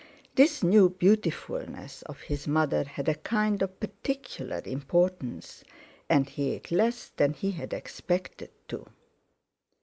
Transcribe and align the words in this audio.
This 0.33 0.63
new 0.63 0.89
beautifulness 0.89 2.01
of 2.01 2.21
his 2.21 2.47
mother 2.47 2.85
had 2.85 3.07
a 3.07 3.13
kind 3.13 3.61
of 3.61 3.79
particular 3.79 4.59
importance, 4.65 5.63
and 6.09 6.27
he 6.27 6.53
ate 6.55 6.71
less 6.71 7.09
than 7.09 7.33
he 7.33 7.51
had 7.51 7.71
expected 7.71 8.49
to. 8.69 8.87